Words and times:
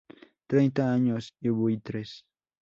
Treinta 0.47 0.91
Años" 0.91 1.35
y 1.39 1.49
"Buitres. 1.49 2.25